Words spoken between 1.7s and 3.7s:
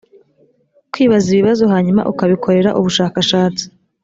hanyuma ukabikorera ubushakashatsi.